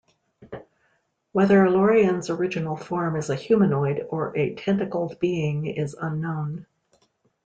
[1.31, 6.65] Whether Lorien's original form is a humanoid or a tentacled being is unknown.